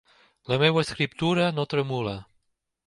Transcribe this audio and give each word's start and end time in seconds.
La 0.51 0.57
meva 0.63 0.83
escriptura 0.87 1.47
no 1.59 1.69
tremola. 1.77 2.19